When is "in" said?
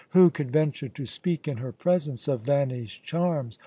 1.47-1.57